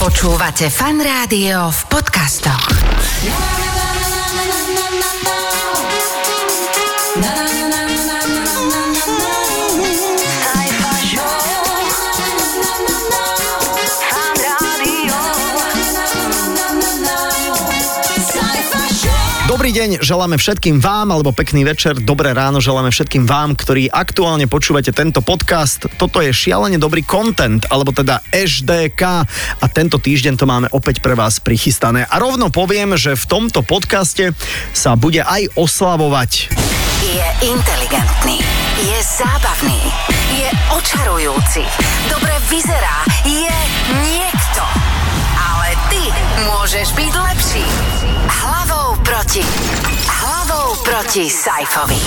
[0.00, 2.72] Počúvate fan rádio v podcastoch.
[19.60, 24.48] Dobrý deň, želáme všetkým vám, alebo pekný večer, dobré ráno želáme všetkým vám, ktorí aktuálne
[24.48, 25.84] počúvate tento podcast.
[26.00, 29.28] Toto je šialene dobrý content, alebo teda HDK
[29.60, 32.08] a tento týždeň to máme opäť pre vás prichystané.
[32.08, 34.32] A rovno poviem, že v tomto podcaste
[34.72, 36.56] sa bude aj oslavovať.
[37.04, 38.40] Je inteligentný,
[38.80, 39.80] je zábavný,
[40.40, 41.68] je očarujúci,
[42.08, 43.58] dobre vyzerá, je
[44.08, 44.64] niekto.
[45.36, 46.02] Ale ty
[46.48, 47.99] môžeš byť lepší.
[51.10, 51.98] Proti Saifovi.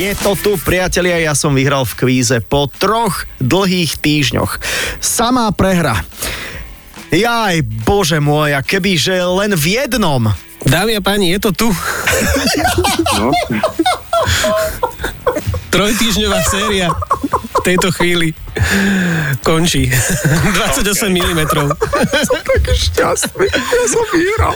[0.00, 4.56] Je to tu, priatelia, ja som vyhral v kvíze po troch dlhých týždňoch.
[4.96, 6.00] Samá prehra.
[7.12, 10.32] Jaj, bože môj, a kebyže len v jednom.
[10.64, 11.68] Dámy a páni, je to tu.
[13.20, 13.28] No.
[15.68, 16.96] Trojtýždňová séria
[17.30, 18.32] v tejto chvíli
[19.44, 19.90] končí.
[19.90, 21.40] 28 mm.
[22.24, 23.46] som taký šťastný.
[23.52, 24.54] Ja som vyhral.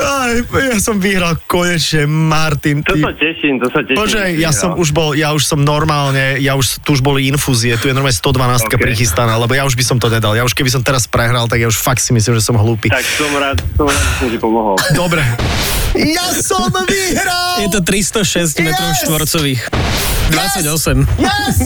[0.00, 0.34] Aj,
[0.72, 2.80] ja som vyhral konečne, Martin.
[2.86, 3.00] To Ty.
[3.04, 3.98] sa teším, to sa teším.
[4.00, 7.76] Bože, ja som už bol, ja už som normálne, ja už, tu už boli infúzie,
[7.76, 8.80] tu je normálne 112 Ok.
[8.80, 10.32] prichystaná, lebo ja už by som to nedal.
[10.32, 12.88] Ja už keby som teraz prehral, tak ja už fakt si myslím, že som hlúpy.
[12.88, 14.76] Tak som rád, som rád, že som ti pomohol.
[14.96, 15.20] Dobre.
[15.92, 17.60] Ja som vyhral!
[17.60, 19.04] Je to 306 metrov Yes!
[19.04, 19.60] štvorcových.
[20.32, 21.06] 28.
[21.20, 21.56] Yes!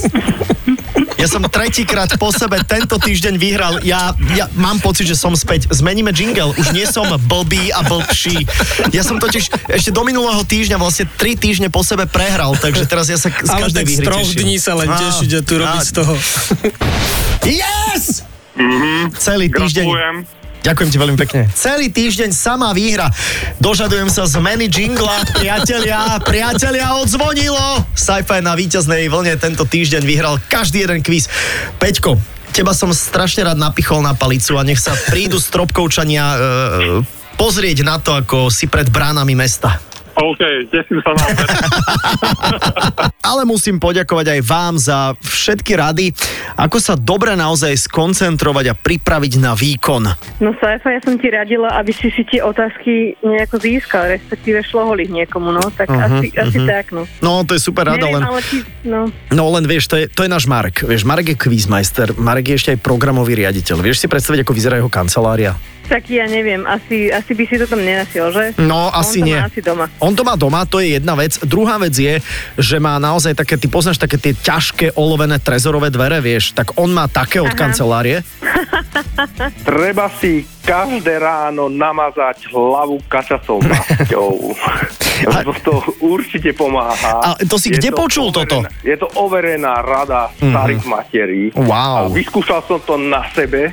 [1.17, 3.75] Ja som tretíkrát po sebe tento týždeň vyhral.
[3.83, 5.65] Ja, ja mám pocit, že som späť.
[5.73, 6.53] Zmeníme jingle.
[6.53, 8.45] Už nie som blbý a blbší.
[8.93, 13.09] Ja som totiž ešte do minulého týždňa vlastne tri týždne po sebe prehral, takže teraz
[13.09, 14.39] ja sa z Ale každej výhry troch teším.
[14.45, 15.87] dní sa len Á, tešiť a tu robiť á.
[15.87, 16.15] z toho.
[17.43, 18.05] Yes!
[19.17, 19.85] Celý týždeň.
[19.89, 20.17] Gratulujem.
[20.67, 21.47] Ďakujem ti veľmi pekne.
[21.55, 23.07] Celý týždeň sama výhra.
[23.63, 25.23] Dožadujem sa zmeny jingla.
[25.39, 27.87] Priatelia, priatelia, odzvonilo.
[27.95, 31.31] Sci-fi na víťaznej vlne tento týždeň vyhral každý jeden kvíz.
[31.79, 32.19] Peťko,
[32.51, 36.39] teba som strašne rád napichol na palicu a nech sa prídu stropkovčania e,
[37.39, 39.79] pozrieť na to, ako si pred bránami mesta.
[40.17, 40.41] OK,
[40.73, 41.25] teším sa na.
[43.29, 46.07] Ale musím poďakovať aj vám za všetky rady,
[46.57, 50.09] ako sa dobre naozaj skoncentrovať a pripraviť na výkon.
[50.41, 55.05] No Saifa, ja som ti radila, aby si si tie otázky nejako získal, respektíve šlohol
[55.05, 56.69] ich niekomu, no, tak Mhm, asi, asi mhm.
[56.69, 57.03] tak, no.
[57.25, 58.23] No, to je super rada, Neviem, len...
[58.25, 58.41] ale
[58.85, 59.01] no,
[59.33, 60.85] No len vieš, to je, to je náš Marek.
[60.85, 63.81] Vieš, Marek je quizmeister, Marek je ešte aj programový riaditeľ.
[63.81, 65.57] Vieš si predstaviť, ako vyzerá jeho kancelária?
[65.87, 68.45] Tak ja neviem, asi, asi by si to tam nenasil, že?
[68.57, 69.37] No, asi On to nie.
[69.37, 69.85] Má asi doma.
[69.99, 71.39] On to má doma, to je jedna vec.
[71.41, 72.19] Druhá vec je,
[72.55, 76.91] že má naozaj také, ty poznáš také tie ťažké olovené trezorové dvere, vieš, tak on
[76.91, 77.57] má také od Aha.
[77.57, 78.21] kancelárie.
[79.63, 84.53] Treba si každé ráno namazať hlavu kačacou masťou.
[85.33, 87.23] Lebo to určite pomáha.
[87.23, 88.61] A to si Je kde počul toto?
[88.61, 91.43] overená- Je to overená rada starých materí.
[91.55, 92.11] Wow.
[92.11, 93.73] A vyskúšal som to na sebe,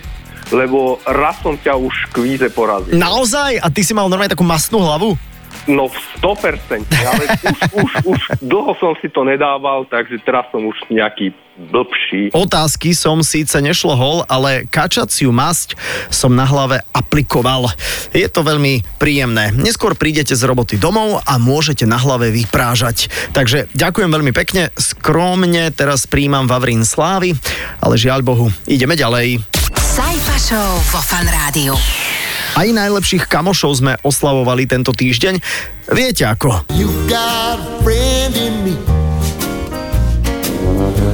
[0.52, 2.98] lebo raz som ťa už v kvíze porazil.
[2.98, 3.62] Naozaj?
[3.62, 5.16] A ty si mal normálne takú masnú hlavu?
[5.64, 10.60] No v 100%, ale už, už, už dlho som si to nedával, takže teraz som
[10.60, 12.36] už nejaký blbší.
[12.36, 15.80] Otázky som síce nešlohol, ale kačaciu masť
[16.12, 17.72] som na hlave aplikoval.
[18.12, 19.56] Je to veľmi príjemné.
[19.56, 23.08] Neskôr prídete z roboty domov a môžete na hlave vyprážať.
[23.32, 24.68] Takže ďakujem veľmi pekne.
[24.76, 27.40] Skromne teraz príjmam Vavrín Slávy,
[27.80, 29.63] ale žiaľ Bohu, ideme ďalej.
[29.94, 31.78] Saifa Show vo fan rádiu.
[32.58, 35.38] Aj najlepších kamošov sme oslavovali tento týždeň.
[35.94, 36.66] Viete ako?
[36.74, 38.74] You've got a friend in me.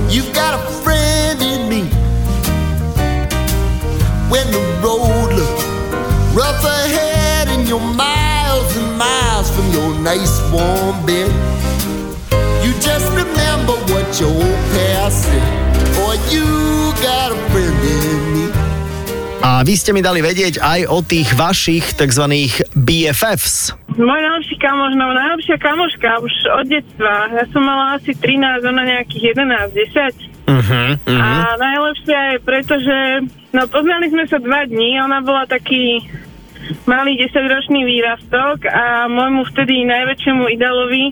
[0.07, 1.91] You've got a friend in me.
[4.31, 5.68] When the road looks
[6.31, 11.28] rough ahead and you're miles and miles from your nice warm bed,
[12.63, 15.51] you just remember what your old past said.
[16.00, 16.47] Boy, you
[17.03, 18.59] got a friend in me.
[19.39, 22.25] A vy ste mi dali vedieť aj o tých vašich tzv.
[22.75, 23.71] BFFs.
[23.95, 27.31] Môj najlepší kamoš, no najlepšia kamoška už od detstva.
[27.31, 30.50] Ja som mala asi 13, ona nejakých 11, 10.
[30.50, 32.97] Uh-huh, A najlepšia je preto, že
[33.56, 36.03] no, poznali sme sa dva dní, ona bola taký
[36.83, 41.03] malý 10-ročný výrastok a môjmu vtedy najväčšiemu idealovi,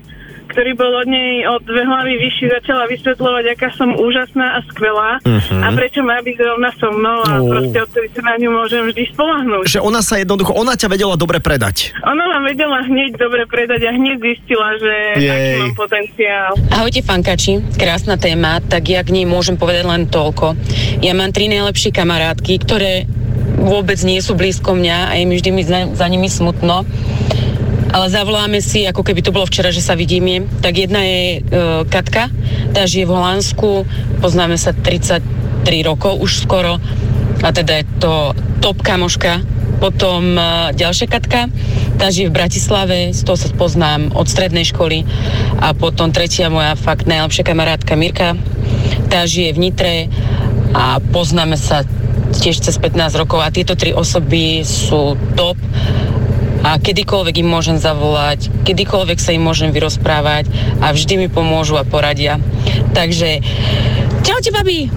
[0.48, 5.20] ktorý bol od nej o dve hlavy vyšší, začala vysvetľovať, aká som úžasná a skvelá
[5.22, 5.60] Mhm.
[5.60, 7.48] a prečo má byť rovna so mnou a Oh.
[7.48, 9.66] proste odtedy sa na ňu môžem vždy spolahnúť.
[9.68, 11.92] Že ona sa jednoducho, ona ťa vedela dobre predať.
[12.02, 15.28] Ona ma vedela hneď dobre predať a hneď zistila, že Jej.
[15.28, 16.52] aký mám potenciál.
[16.70, 20.56] Ahojte fankači, krásna téma, tak ja k nej môžem povedať len toľko.
[21.00, 23.06] Ja mám tri najlepšie kamarátky, ktoré
[23.58, 26.86] vôbec nie sú blízko mňa a je mi vždy mi za, za nimi smutno.
[27.88, 30.44] Ale zavoláme si, ako keby to bolo včera, že sa vidíme.
[30.60, 31.40] Tak jedna je e,
[31.88, 32.28] Katka,
[32.76, 33.70] tá žije v Holandsku,
[34.20, 35.24] poznáme sa 33
[35.88, 36.84] rokov už skoro
[37.44, 38.14] a teda je to
[38.60, 39.40] top kamoška.
[39.80, 41.48] Potom e, ďalšia Katka,
[41.96, 45.08] tá žije v Bratislave, z toho sa poznám od strednej školy.
[45.64, 48.36] A potom tretia moja fakt najlepšia kamarátka Mirka,
[49.08, 49.96] tá žije v Nitre
[50.76, 51.88] a poznáme sa
[52.36, 55.56] tiež cez 15 rokov a tieto tri osoby sú top
[56.64, 60.50] a kedykoľvek im môžem zavolať, kedykoľvek sa im môžem vyrozprávať
[60.82, 62.42] a vždy mi pomôžu a poradia.
[62.94, 63.42] Takže
[64.26, 64.90] čaute, babi!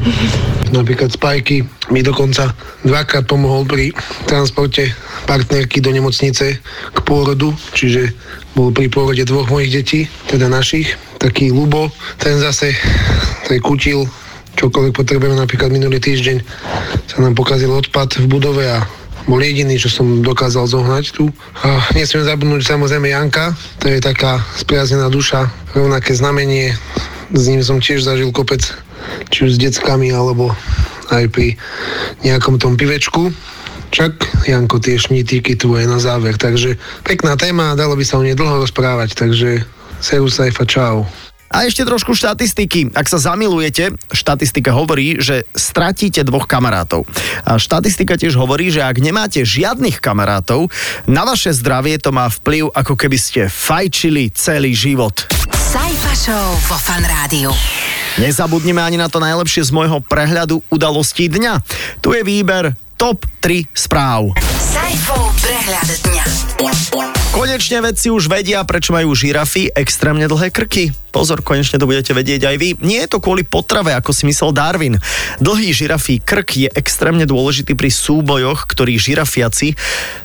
[0.71, 2.55] Napríklad Spajky mi dokonca
[2.87, 3.91] dvakrát pomohol pri
[4.31, 4.95] transporte
[5.27, 6.63] partnerky do nemocnice
[6.95, 8.15] k pôrodu, čiže
[8.55, 10.95] bol pri pôrode dvoch mojich detí, teda našich.
[11.19, 11.91] Taký Lubo,
[12.23, 12.73] ten zase
[13.51, 14.07] ten kutil,
[14.55, 16.39] čokoľvek potrebujeme, napríklad minulý týždeň
[17.11, 18.87] sa nám pokazil odpad v budove a
[19.31, 21.31] bol jediný, čo som dokázal zohnať tu.
[21.63, 26.75] A nesmiem zabudnúť samozrejme Janka, to je taká spriaznená duša, rovnaké znamenie,
[27.31, 28.67] s ním som tiež zažil kopec,
[29.31, 30.51] či už s deckami, alebo
[31.15, 31.55] aj pri
[32.27, 33.31] nejakom tom pivečku.
[33.91, 38.27] Čak, Janko, tie šnítiky tu aj na záver, takže pekná téma, dalo by sa o
[38.27, 39.63] nej dlho rozprávať, takže
[40.03, 41.07] Serus Saifa, čau.
[41.51, 42.95] A ešte trošku štatistiky.
[42.95, 47.11] Ak sa zamilujete, štatistika hovorí, že stratíte dvoch kamarátov.
[47.43, 50.71] A štatistika tiež hovorí, že ak nemáte žiadnych kamarátov,
[51.11, 55.27] na vaše zdravie to má vplyv, ako keby ste fajčili celý život.
[55.51, 57.51] Sajfa Show vo Fan Rádiu.
[58.23, 61.67] Nezabudnime ani na to najlepšie z môjho prehľadu udalostí dňa.
[61.99, 64.39] Tu je výber top 3 správ.
[64.55, 66.25] Sajfov prehľad dňa.
[67.35, 70.95] Konečne vedci už vedia, prečo majú žirafy extrémne dlhé krky.
[71.11, 72.79] Pozor, konečne to budete vedieť aj vy.
[72.79, 75.03] Nie je to kvôli potrave, ako si myslel Darwin.
[75.43, 79.75] Dlhý žirafí krk je extrémne dôležitý pri súbojoch, ktorých žirafiaci,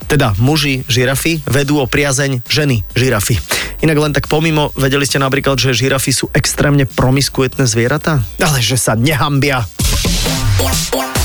[0.06, 3.42] teda muži žirafy, vedú o priazeň ženy žirafy.
[3.82, 8.22] Inak len tak pomimo, vedeli ste napríklad, že žirafy sú extrémne promiskuetné zvieratá?
[8.38, 9.66] Ale že sa nehambia.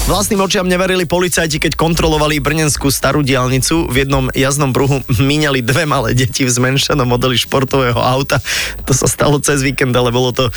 [0.09, 3.85] Vlastným očiam neverili policajti, keď kontrolovali brnenskú starú diálnicu.
[3.91, 8.41] V jednom jazdnom pruhu míňali dve malé deti v zmenšenom modeli športového auta.
[8.89, 10.49] To sa stalo cez víkend, ale bolo to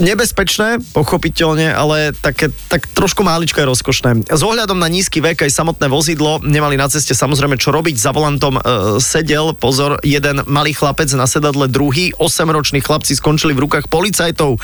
[0.00, 4.10] nebezpečné, pochopiteľne, ale také, tak trošku máličko je rozkošné.
[4.32, 7.96] S ohľadom na nízky vek aj samotné vozidlo nemali na ceste samozrejme čo robiť.
[8.00, 8.62] Za volantom e,
[8.98, 14.56] sedel, pozor, jeden malý chlapec na sedadle, druhý, 8-roční chlapci skončili v rukách policajtov.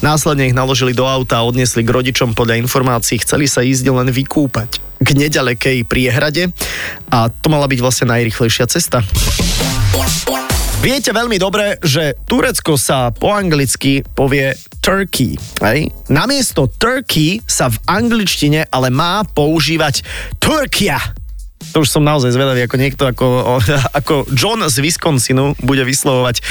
[0.00, 3.18] Následne ich naložili do auta a odniesli k rodičom podľa informácií.
[3.20, 6.54] Chceli sa ísť len vykúpať k nedalekej priehrade
[7.10, 9.02] a to mala byť vlastne najrychlejšia cesta.
[10.80, 15.38] Viete veľmi dobre, že Turecko sa po anglicky povie Turkey.
[15.62, 15.92] Hej?
[16.08, 20.02] Namiesto Turkey sa v angličtine ale má používať
[20.40, 20.98] Turkia.
[21.72, 23.58] To už som naozaj zvedavý, ako niekto ako,
[23.98, 26.42] ako John z Wisconsinu bude vyslovovať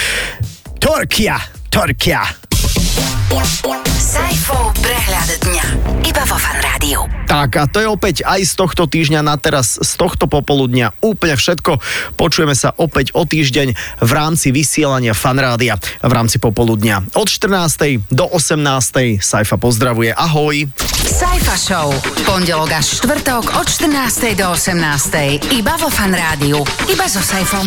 [0.79, 1.39] Turkia,
[1.71, 2.21] Turkia.
[4.03, 5.65] Sajfov prehľad dňa.
[6.13, 7.09] Iba vo Fan Rádiu.
[7.25, 11.33] Tak a to je opäť aj z tohto týždňa na teraz, z tohto popoludňa úplne
[11.33, 11.81] všetko.
[12.13, 15.73] Počujeme sa opäť o týždeň v rámci vysielania Fanrádia
[16.05, 17.17] v rámci popoludňa.
[17.17, 18.13] Od 14.
[18.13, 19.25] do 18.
[19.25, 20.13] Saifa pozdravuje.
[20.13, 20.69] Ahoj.
[21.01, 21.89] Sajfa Show.
[22.29, 24.37] Pondelok až štvrtok od 14.
[24.37, 25.49] do 18.
[25.49, 26.61] Iba vo Fan Rádiu.
[26.93, 27.65] Iba so Sajfom.